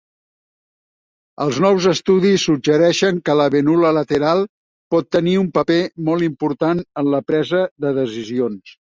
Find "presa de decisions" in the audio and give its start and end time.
7.33-8.65